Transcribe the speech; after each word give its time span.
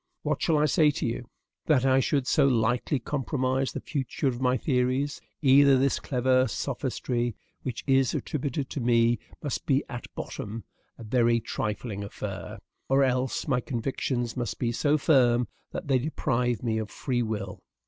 What 0.23 0.41
shall 0.41 0.57
I 0.57 0.65
say 0.65 0.89
to 0.89 1.05
you?... 1.05 1.29
That 1.67 1.85
I 1.85 1.99
should 1.99 2.25
so 2.25 2.47
lightly 2.47 2.97
compromise 2.97 3.71
the 3.71 3.79
future 3.81 4.27
of 4.27 4.41
my 4.41 4.57
theories, 4.57 5.21
either 5.43 5.77
this 5.77 5.99
clever 5.99 6.47
sophistry 6.47 7.35
which 7.61 7.83
is 7.85 8.15
attributed 8.15 8.67
to 8.71 8.79
me 8.79 9.19
must 9.43 9.67
be 9.67 9.83
at 9.87 10.07
bottom 10.15 10.63
a 10.97 11.03
very 11.03 11.39
trifling 11.39 12.03
affair, 12.03 12.57
or 12.89 13.03
else 13.03 13.47
my 13.47 13.61
convictions 13.61 14.35
must 14.35 14.57
be 14.57 14.71
so 14.71 14.97
firm 14.97 15.47
that 15.71 15.87
they 15.87 15.99
deprive 15.99 16.63
me 16.63 16.79
of 16.79 16.89
free 16.89 17.21
will. 17.21 17.59